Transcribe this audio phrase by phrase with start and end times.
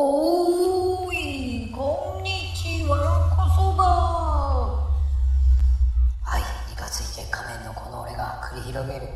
[0.00, 3.82] おーい、こんにちは、こそば。
[6.22, 9.06] はい、いかついて仮面のこの俺が繰り広げる。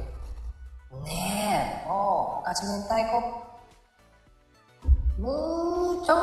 [1.05, 3.23] ねえ、もう、ガチ明太子。
[5.19, 6.15] ムーチョ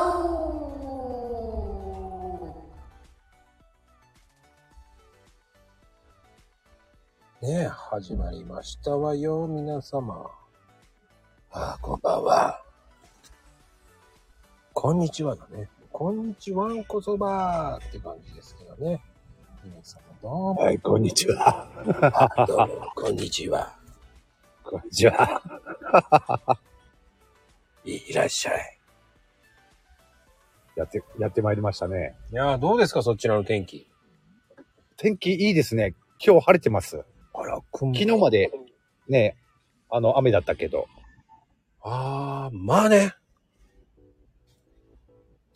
[7.40, 10.30] ーねえ、始まりましたわよ、皆様。
[11.50, 12.69] ああ、こんばんは。
[14.82, 15.68] こんにちはだね。
[15.92, 19.02] こんにちはんこそばって感じですけどね。
[19.62, 20.54] 皆様どうも。
[20.54, 21.68] はい、こんにちは。
[22.14, 23.76] あどうも、こんにちは。
[24.64, 25.42] こんにちは。
[27.84, 28.78] いらっしゃい。
[30.76, 32.16] やって、やってまいりましたね。
[32.32, 33.86] いやー、どうですか、そちらの天気？
[34.96, 35.94] 天気いいですね。
[36.26, 37.04] 今日晴れてます。
[37.34, 38.50] あら、雲昨日まで
[39.10, 39.36] ね、
[39.90, 40.86] あの、雨だったけど、
[41.82, 43.12] ああ、まあね。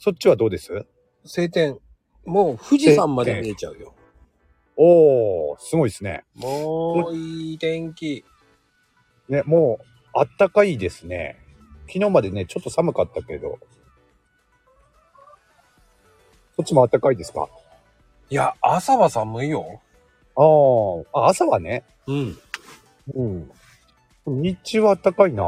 [0.05, 0.85] そっちはどうです？
[1.25, 1.79] 晴天。
[2.27, 3.95] もう富士山まで見えちゃうよ。
[4.77, 6.25] おー、すごいですね。
[6.35, 8.23] もういい天気。
[9.31, 11.39] ね、もう、あったかいですね。
[11.87, 13.59] 昨日までね、ちょっと寒かったけど。
[16.57, 17.49] そっちもあったかいですか？
[18.29, 19.81] いや、朝は寒いよ。
[20.37, 21.83] あーあ、朝はね。
[22.07, 22.39] うん。
[23.15, 24.43] うん。
[24.43, 25.45] 日中はあったかいな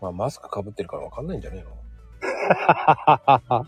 [0.00, 1.83] まあ、マスクかぶってるからわかんないんじゃねえの？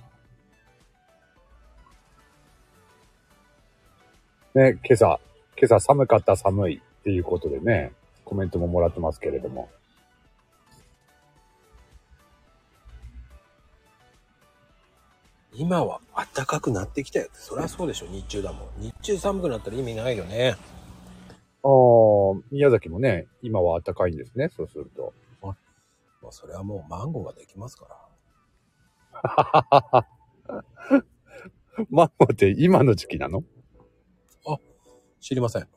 [4.54, 5.20] ね、今朝、
[5.58, 7.92] 今朝寒かった寒いっていうことでね、
[8.24, 9.68] コメントももらってますけれども。
[15.54, 16.00] 今は
[16.34, 17.28] 暖かくなってきたよ。
[17.32, 18.82] そりゃそうでしょ、日中だもん。
[18.82, 20.56] 日中寒くなったら意味ないよね。
[21.62, 21.70] ああ、
[22.50, 25.14] 宮崎もね、今は暖かいんですね、そうすると。
[25.42, 25.56] ま
[26.28, 28.05] あ、それはもうマンゴーができますから。
[31.90, 33.44] マンゴーって今の時期なの？
[35.20, 35.68] 知りません。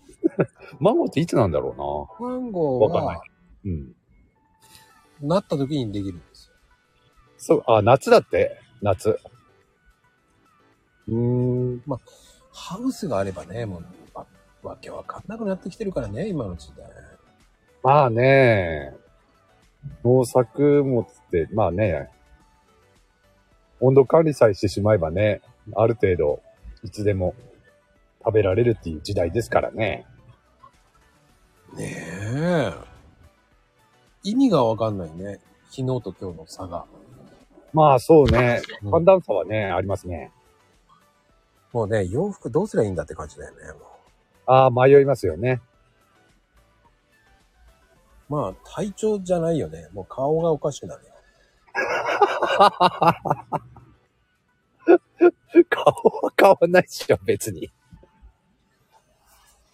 [0.78, 1.74] マンゴーっていつなんだろ
[2.20, 3.22] マンゴーわかんなは、
[3.64, 5.28] うなうん。
[5.28, 6.54] なった時にできるんですよ。
[7.36, 9.18] そう、あ、夏だって、夏。
[11.08, 11.82] うーん。
[12.52, 13.84] ハウスがあればね、もう、
[14.14, 14.26] わ
[14.62, 16.86] わけわかんなくなってきてるからね、今の時代。
[17.82, 18.94] まあね、
[20.04, 22.10] 農作物って、まあね、
[23.80, 25.40] 温度管理さえしてしまえばね、
[25.74, 26.40] ある程度、
[26.82, 27.34] いつでも
[28.24, 30.06] 食べられるっていう時代ですからね。
[31.74, 31.96] ね
[32.34, 32.72] え。
[34.22, 35.40] 意味がわかんないね。
[35.70, 36.84] 昨日と今日の差が。
[37.72, 40.32] まあそうね、うん寒暖差はね、ありますね。
[41.72, 43.72] もうね、洋服どうすりゃいいんだって感じだよね。
[43.72, 43.80] も
[44.46, 45.60] ああ、迷いますよね。
[48.30, 49.88] うまあ、体調じゃないよね。
[49.92, 51.12] もう顔がおかしくなるよ。
[55.68, 55.84] 顔
[56.22, 57.70] は変わんないっしょ、別に。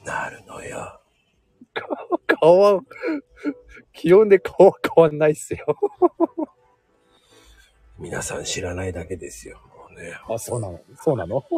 [0.04, 1.00] なるのよ。
[2.40, 2.80] 顔は、
[3.92, 5.66] 気温で顔は変わんないっすよ。
[7.98, 9.60] 皆さん知らないだけですよ。
[9.68, 10.18] もうね。
[10.28, 10.80] あ、そうなの？
[10.96, 11.44] そうなの？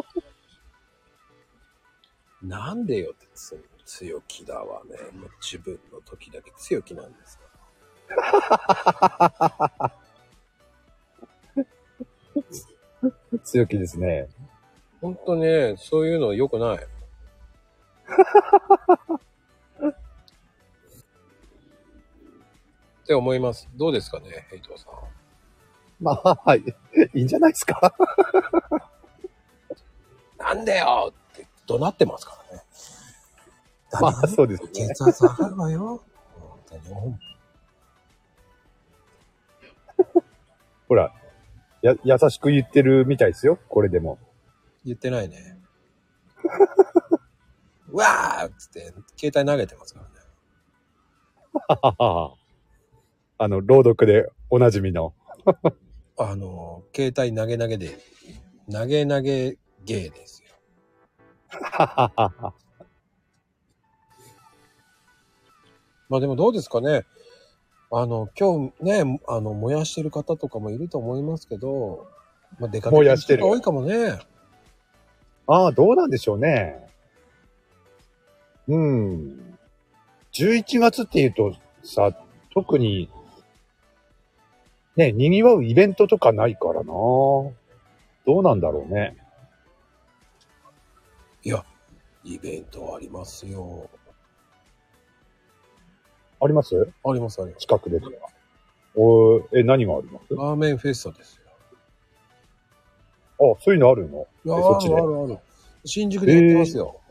[2.43, 4.97] なんでよってつ強気だわね。
[5.17, 7.47] もう自分の時だけ強気なんですか
[13.47, 14.27] 強気ですね。
[15.01, 16.77] ほんとね、そういうの良くない。
[23.03, 23.69] って思います。
[23.75, 24.93] どうですかね、ヘイトさん。
[26.03, 26.59] まあ、はい。
[27.13, 27.93] いいんじゃないですか？
[30.37, 32.63] なんでよって怒鳴ってますからね。
[34.01, 34.69] まあ、そうですね。
[34.73, 36.01] 血圧上がるわよ。
[36.35, 37.19] 本当にほん
[40.89, 41.13] ほら、
[41.81, 43.59] や、優しく言ってるみたいですよ。
[43.69, 44.17] これでも。
[44.85, 45.57] 言ってないね。
[47.89, 50.11] うわーっつって、携帯投げてますからね。
[53.39, 55.13] あの、朗読でおなじみの。
[56.17, 57.99] あの、携帯投げ投げで、
[58.71, 60.49] 投げ投げゲーですよ。
[66.09, 67.05] まあでもどうですかね。
[67.89, 72.07] あの、今日ね、あの、燃やしてる方とかもいると思いますけど、
[72.59, 74.19] まあ出かけてる人が多いかもね。
[75.47, 76.85] ああ、どうなんでしょうね。
[78.67, 79.57] うん。
[80.33, 82.11] 11月っていうとさ、
[82.53, 83.09] 特に、
[84.97, 86.85] ね、賑わうイベントとかないからな。
[86.85, 87.53] ど
[88.27, 89.15] うなんだろうね。
[91.43, 91.63] いや、
[92.25, 93.89] イベントありますよ。
[96.47, 96.75] あります？
[97.03, 97.61] ありますあります。
[97.61, 97.99] 近くで。
[98.95, 100.33] おーえ、何があります？
[100.33, 101.43] ラーメンフェスタですよ。
[103.53, 104.25] あ、そういうのあるの？
[104.45, 105.39] いやえそっちであるあるある。
[105.85, 107.01] 新宿でやってますよ。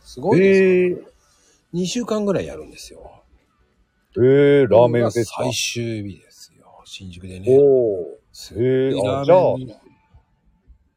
[0.00, 0.68] すごいですよ。
[0.68, 3.22] えー、2週間ぐらいやるんですよ。
[4.16, 5.44] えー、ラーメンフェスタ。
[5.44, 6.82] 最終日ですよ。
[6.84, 7.46] 新宿でね。
[7.60, 8.04] おー。
[8.32, 9.76] すえー、ラあ、じゃあ、ーメンに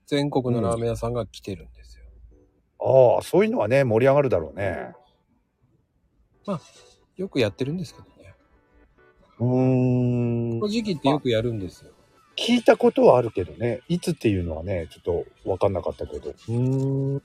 [0.07, 2.05] 全国のラーメン屋さんが来てるんですよ。
[2.79, 4.93] ああ、そういうのはね、盛り上がるだろうね。
[7.18, 8.34] よくやってるんですけどね。
[9.40, 10.72] うーんこの。
[10.72, 11.92] 時期ってよくやるんですよ。
[12.38, 15.04] 聞いたことはあるけどね、いつっていうのはね、ちょっ
[15.44, 16.30] とわかんなかったけど。
[16.30, 17.13] うーん。
[17.16, 17.22] な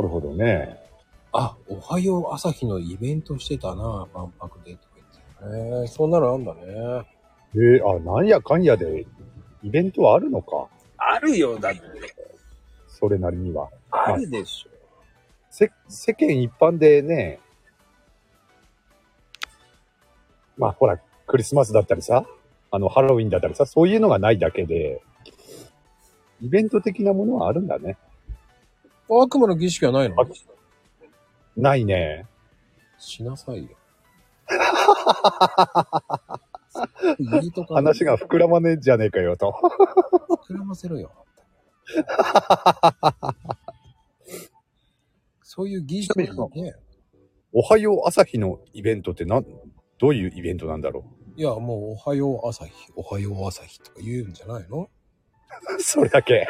[0.00, 0.78] るほどね。
[1.32, 5.08] あ、おはよう朝日のイベントしてたな、万博でとか言っ
[5.52, 5.58] て。
[5.58, 6.60] えー、そんなのあんだね。
[7.54, 9.06] えー、あ、なんやかんやで、
[9.62, 10.68] イベントはあるのか。
[10.96, 11.80] あるよ、だって。
[12.86, 13.68] それなりには。
[13.90, 14.70] あるでしょ。
[15.52, 17.38] せ、世間一般でね、
[20.56, 22.24] まあほら、クリスマスだったりさ、
[22.70, 25.02] あの、ハロウィンだったりさ、そういうのがないだけで、
[26.40, 27.98] イベント的なものはあるんだね。
[29.08, 30.16] 悪魔の儀式はないの？
[30.22, 30.24] あ
[31.54, 32.26] ないね。
[32.98, 33.68] しなさいよ。
[37.42, 39.54] いいとこ話が膨らまねえじゃねえかよと。
[40.48, 41.10] 膨らませろよ。
[45.54, 46.30] そういう儀式ね。
[47.52, 49.44] おはよう朝日のイベントってなん、
[49.98, 51.04] どういうイベントなんだろ
[51.36, 54.84] いや、もう、おはよう朝日、おはよう朝日とか言うんじゃないの？
[54.84, 54.88] う
[55.82, 56.46] それだけ。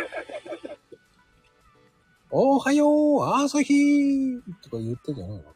[2.31, 5.52] おはよう朝日とか言ってんじゃないの？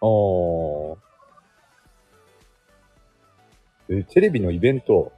[0.00, 0.98] おー。
[3.90, 5.12] え、テレビのイベント、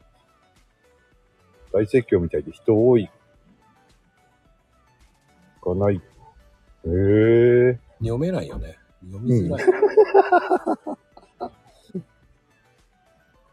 [1.72, 3.08] 大説教みたいで人多い。
[5.62, 6.00] かない。
[6.86, 6.90] へ
[7.72, 7.78] え。
[7.98, 8.78] 読めないよね。
[9.04, 9.66] 読みづらい。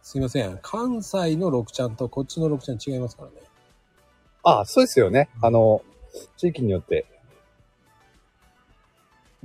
[0.01, 0.57] すいません。
[0.61, 3.41] 関西の6ちゃんとこっちの6ちゃん違いますからね。
[4.43, 5.29] あ、そうですよね。
[5.41, 5.81] あの、
[6.37, 7.05] 地域によって。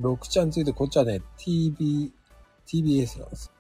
[0.00, 2.12] 6ちゃんについてこっちはね、TB、
[2.66, 3.52] TBS なんです。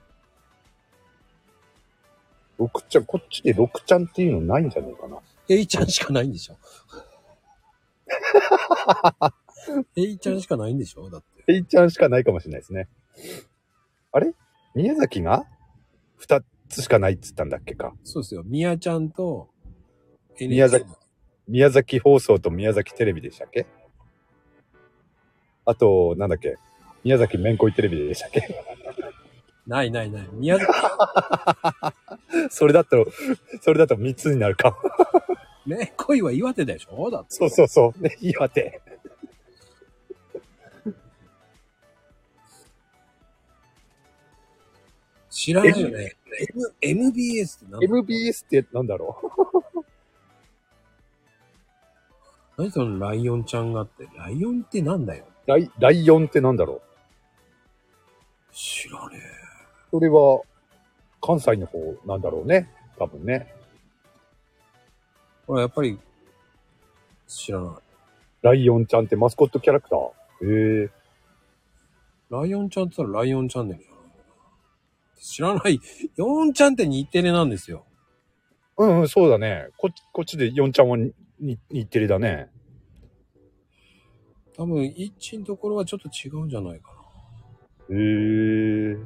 [2.58, 5.18] 六ちゃん、こっちで六ちゃんっていうのないんじゃないかな。
[5.48, 6.56] A ちゃんしかないんでしょ
[9.96, 11.10] ?A ちゃんしかないんでしょ？
[11.10, 11.42] だって。
[11.46, 12.88] ペイちゃんしかないかもしれないですね。
[14.12, 14.32] あれ？
[14.74, 15.44] 宮崎が？
[16.16, 17.92] 二つしかないっつったんだっけか。
[18.04, 18.42] そうですよ。
[18.44, 19.48] みやちゃんと、
[20.40, 20.86] 宮崎
[21.48, 23.66] 宮崎放送と宮崎テレビでしたっけ？
[25.64, 26.56] あと、なんだっけ？
[27.04, 28.48] 宮崎めんこいテレビでしたっけ？
[29.66, 30.28] ないないない。
[30.32, 30.72] 宮崎、
[32.50, 33.06] それだと、
[33.62, 34.76] それだと3つになるか。
[35.66, 37.10] ね、恋は岩手でしょ？
[37.10, 37.28] だって。
[37.30, 38.00] そうそうそう。
[38.02, 38.80] ね、岩手。
[45.32, 46.14] 知らないよね。
[46.82, 49.16] M、MBS って何 MBS ってなんだろ
[52.58, 54.06] 何そのライオンちゃんがあって。
[54.14, 55.24] ライオンってなんだよ？
[55.46, 56.82] うライライオンってなんだろう？
[58.52, 59.18] 知らね
[59.90, 60.42] それは、
[61.22, 62.68] 関西の方なんだろうね？
[62.98, 63.46] 多分ね。
[63.48, 63.54] え。
[65.46, 65.98] ほら、やっぱり、
[67.26, 67.74] 知らない。
[68.42, 70.10] ライオンちゃんってマスコットキャラクター？
[70.82, 70.90] へえ。
[72.28, 73.91] ライオンちゃんって言ったらライオンチャンネルじゃない
[75.22, 75.78] 知らない。
[76.18, 77.86] 4ちゃんって日テレなんですよ。
[78.76, 79.68] うんうん、そうだね。
[79.76, 80.98] こっち、こっちで4ちゃんは
[81.38, 82.50] 日テレだね。
[84.56, 86.92] 多分、イッチのところはちょっと違うんじゃないか
[87.88, 87.96] な。
[87.96, 88.96] へえ。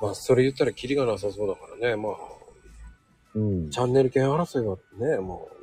[0.00, 1.96] まあ、それ言ったらキリがなさそうだからね。
[1.96, 2.12] まあ、
[3.34, 3.70] うん。
[3.70, 5.54] チャンネル権争いはね、もう、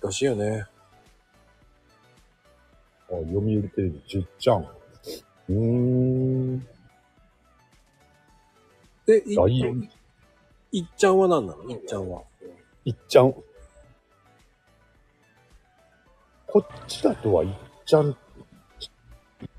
[0.00, 0.66] 難しいよね。
[3.30, 4.58] あ、読売テレビ10ちゃん。
[4.60, 6.66] うーん。
[9.06, 9.88] で、いライオン、
[10.72, 11.70] いっちゃんは何なの？
[11.70, 12.22] いっちゃんは。
[12.84, 13.34] いっちゃん。
[16.52, 17.50] こっちだとはいっ
[17.86, 18.16] ちゃん、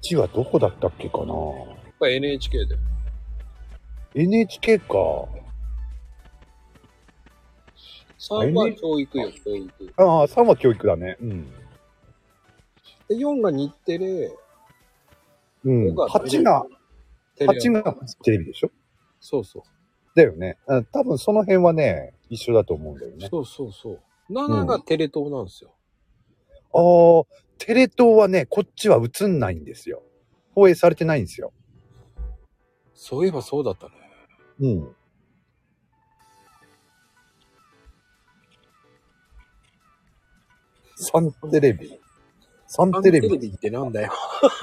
[0.02, 1.68] 1はどこだったっけかなこ
[2.02, 2.78] れ NHK で。
[4.16, 5.28] ?NHK か。
[8.20, 9.94] 3は教育よ、教育。
[9.98, 11.18] ああ、3は教育だね。
[11.22, 11.52] うん。
[13.12, 14.34] で、4が日テレ、
[15.66, 15.88] うん。
[15.90, 16.66] 僕は8が、
[17.36, 18.72] テレ8がテレビでしょ？
[19.20, 19.64] そうそう。
[20.16, 20.58] だよね。
[20.68, 23.28] うん多分その辺はね、一緒だと思うんだよね。
[23.30, 24.00] そうそうそう。
[24.30, 25.74] 7がテレ東なんですよ。
[26.74, 30.04] ああ、テレ東はね、こっちは映んないんですよ。
[30.56, 31.52] 放映されてないんですよ。
[32.94, 33.94] そういえばそうだったね。
[34.62, 34.96] うん。
[40.96, 42.01] サンテレビ。
[42.72, 43.28] サンテレビ。
[43.28, 44.14] テレビってなんだよ。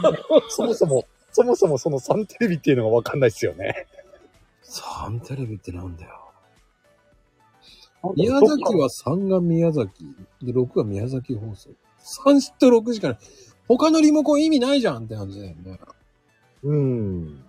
[0.48, 3.86] そもそも、そもそもそのサンテレビっていうのがわかんないっすよね。
[4.62, 6.30] サンテレビってなんだよ。
[8.16, 11.68] 宮崎は3が宮崎、で6が宮崎放送。
[12.00, 13.18] 3と6しかない。
[13.68, 15.78] 他のリモコン意味ないじゃんって感じだよね。
[16.62, 17.44] うん。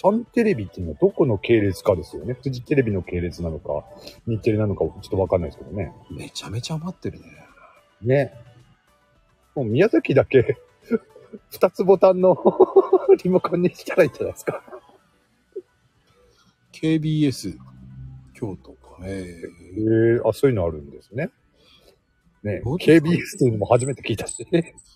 [0.00, 2.34] サンテレビっていうのはどこの系列かですよね。
[2.40, 3.84] フジテレビの系列なのか、
[4.28, 5.92] 日テレなのかちょっとわかんないですけどね。
[6.08, 7.26] めちゃめちゃ余ってるね。
[8.02, 8.34] ね。
[9.56, 10.56] もう宮崎だけ、
[11.50, 12.36] 二つボタンの
[13.24, 14.62] リモコンにしたらいいんじゃないですか。
[16.72, 17.58] KBS、
[18.34, 19.00] 京都か。
[19.02, 21.30] えへえあ、そういうのあるんですね。
[22.44, 24.46] ね KBS っていうのも初めて聞いたし。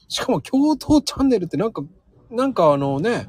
[0.06, 1.82] しかも京都チャンネルってなんか、
[2.30, 3.26] なんかあのね、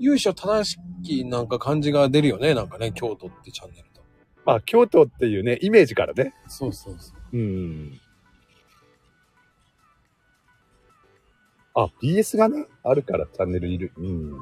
[0.00, 2.54] 勇者正しきなんか感じが出るよね。
[2.54, 4.00] なんかね、京都ってチャンネルと。
[4.46, 6.34] あ、京都っていうね、イメージからね。
[6.48, 7.36] そうそうそう。
[7.36, 8.00] うん。
[11.74, 13.92] あ、BS がね、あるからチャンネルいる。
[13.96, 14.40] うん。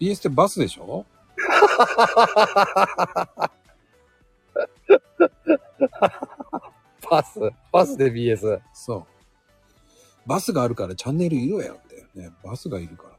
[0.00, 1.04] BS ってバスでしょ？
[7.02, 7.40] パス、
[7.72, 8.60] パスで BS。
[8.72, 9.04] そう。
[10.28, 12.30] バスがあるからチャンネルいるやんだよね。
[12.44, 13.09] バスがいるから。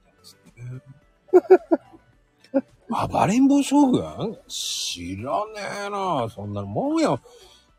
[3.10, 4.38] 暴れん坊将軍？
[4.48, 5.54] 知らね
[5.88, 6.28] えな。
[6.30, 6.68] そんなの。
[6.68, 7.20] もうや、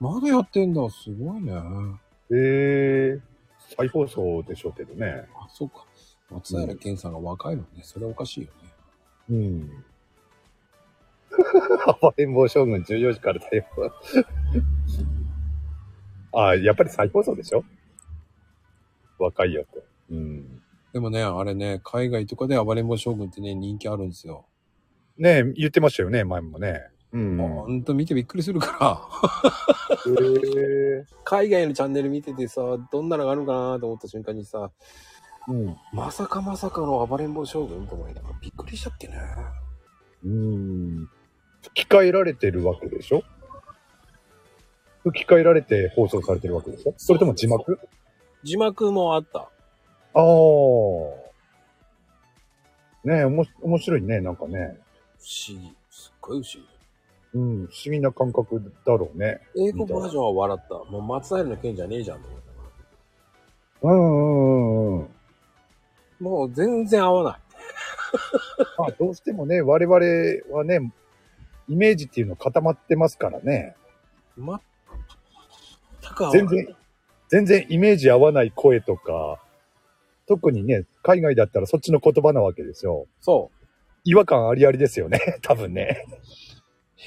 [0.01, 0.89] まだやってんだ。
[0.91, 1.53] すごいね。
[2.31, 3.21] ええ
[3.77, 5.29] 再放送でしょうけどね。
[5.37, 5.85] あ、そうか。
[6.31, 7.69] 松平健さんが若いのね。
[7.83, 8.71] それおかしいよね。
[9.31, 9.85] うん。
[12.01, 13.65] 暴れん坊将軍14時からだよ。
[16.35, 17.65] あ、やっぱり再放送でしょ？
[19.19, 19.83] 若いよって。
[20.11, 20.52] うん。
[20.93, 24.47] でもね、あれね、海外とかで暴れん坊将軍ってね、人気あるんですよ。
[25.19, 26.83] ねえ、言ってましたよね、前もね。
[27.13, 27.37] うん。
[27.37, 30.11] ほんと見てびっくりするから。
[30.31, 34.71] え海外のチャンネル見ててさ、どんなのがあるのかなと思った瞬間にさ、
[35.49, 35.77] うん。
[35.93, 39.19] まさかまさかの暴れん坊将軍と思いながらびっくりしちゃってね。
[40.25, 41.09] うん。
[41.63, 43.23] 吹き替えられてるわけでしょ？
[45.05, 46.95] 吹き替えられて放送されてるわけでしょ？
[46.97, 47.79] それとも字幕？
[48.43, 49.52] 字幕もあった。
[50.15, 50.23] ああ。
[53.05, 54.79] ねえ、おもし面白いね、なんかね。
[55.19, 55.75] 不思議。
[55.91, 56.73] すっごい不思議。
[57.35, 59.41] うん、不思議な感覚だろうね。
[59.57, 60.75] 英語バージョンは笑った。
[60.91, 62.69] もう松平の剣じゃねえじゃんと思ったか
[63.83, 65.07] うんうんうんうん。
[65.07, 65.09] ら。
[66.21, 67.41] もう全然合わない。
[68.79, 69.97] まあ、どうしてもね、我々
[70.57, 70.93] はね、
[71.69, 73.75] イメージっていうの固まってますからね。
[74.37, 74.61] ま。
[76.33, 76.77] 全然、
[77.29, 79.41] 全然イメージ合わない声とか、
[80.33, 83.07] 特にね、海外だったらそっちの言葉なわけですよ。
[83.21, 83.69] そう。
[84.05, 86.07] 違和感ありありですよね、 多分ね。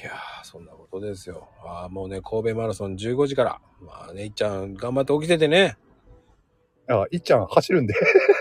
[0.00, 1.48] いやー、そんなことですよ。
[1.64, 3.60] ああ、もうね、神戸マラソン15時から。
[3.80, 5.76] まあね、いっちゃん頑張って起きててね。
[6.88, 7.94] あ、いっちゃん走るんで。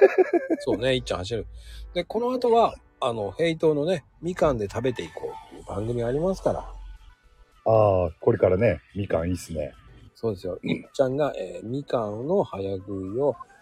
[0.62, 1.48] そうね、いっちゃん走る。
[1.96, 6.60] で、この後は、あの、平等のね、みかんで食べていこうっていう番組ありますから。
[6.60, 9.74] ああ、これからね、みかんいいっすね。
[10.13, 10.60] そうですよ。
[10.63, 13.54] いっちゃんが、えーみかんの早食いを、えー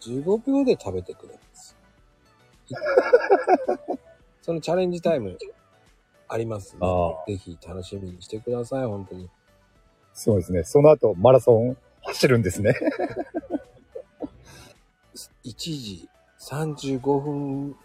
[0.00, 1.76] 15秒で食べてくれます。
[4.42, 5.36] そのチャレンジタイム
[6.28, 9.28] ありますあので、ぜひ楽しみにしてください、本当に。
[10.14, 10.64] そうですね。
[10.64, 12.74] その後、マラソン走るんですね。
[15.44, 17.76] 1時35分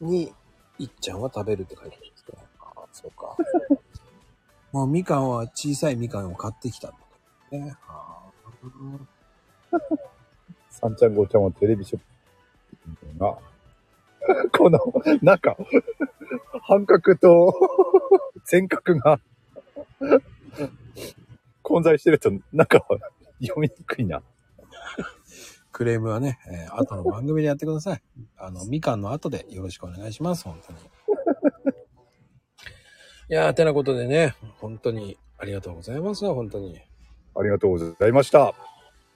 [0.00, 0.32] に
[0.78, 3.36] いっちゃんは食べるって書いてあるんですけど、ああ、そうか。
[4.72, 7.00] もうみかんは小さいみかんを買ってきたとか
[7.50, 7.76] ね。
[7.88, 8.30] あ
[10.80, 12.00] あ三ちゃんごちゃんはテレビショッ
[13.12, 13.38] プが、
[14.56, 14.78] この、
[15.22, 15.56] なんか、
[16.62, 17.54] 半角と
[18.44, 19.20] 全角が
[21.62, 22.84] 混在してると、なんか
[23.40, 24.22] 読みにくいな。
[25.72, 28.02] クレームはね、えー後の番組でやってください。
[28.36, 30.78] あの、みかんの後でよろしくお願いします、本当に。
[30.80, 30.82] い
[33.34, 36.80] やー、てなことでね、本当にありがとうございます、本当に。
[37.36, 38.54] ありがとうございました。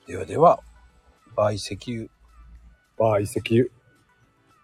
[0.07, 0.61] ではでは、
[1.35, 2.09] バイ石油。
[2.99, 3.71] バイ石油。